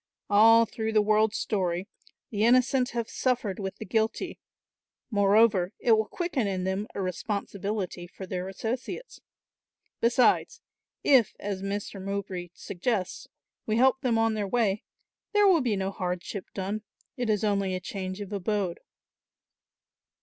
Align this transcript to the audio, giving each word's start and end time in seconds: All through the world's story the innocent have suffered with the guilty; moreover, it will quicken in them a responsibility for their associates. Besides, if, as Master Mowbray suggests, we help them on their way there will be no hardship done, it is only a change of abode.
All 0.31 0.65
through 0.65 0.93
the 0.93 1.01
world's 1.03 1.37
story 1.37 1.87
the 2.31 2.43
innocent 2.43 2.89
have 2.89 3.07
suffered 3.07 3.59
with 3.59 3.75
the 3.75 3.85
guilty; 3.85 4.39
moreover, 5.11 5.73
it 5.77 5.91
will 5.91 6.07
quicken 6.07 6.47
in 6.47 6.63
them 6.63 6.87
a 6.95 7.01
responsibility 7.03 8.07
for 8.07 8.25
their 8.25 8.47
associates. 8.47 9.21
Besides, 9.99 10.59
if, 11.03 11.35
as 11.39 11.61
Master 11.61 11.99
Mowbray 11.99 12.49
suggests, 12.55 13.27
we 13.67 13.77
help 13.77 14.01
them 14.01 14.17
on 14.17 14.33
their 14.33 14.47
way 14.47 14.81
there 15.33 15.47
will 15.47 15.61
be 15.61 15.75
no 15.75 15.91
hardship 15.91 16.45
done, 16.55 16.81
it 17.15 17.29
is 17.29 17.43
only 17.43 17.75
a 17.75 17.79
change 17.79 18.21
of 18.21 18.33
abode. 18.33 18.79